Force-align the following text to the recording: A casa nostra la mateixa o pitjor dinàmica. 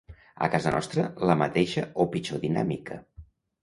A 0.45 0.47
casa 0.53 0.71
nostra 0.77 1.05
la 1.33 1.37
mateixa 1.43 1.87
o 2.07 2.11
pitjor 2.17 2.45
dinàmica. 2.51 3.03